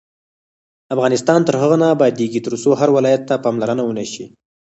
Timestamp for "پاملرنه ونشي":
3.43-4.25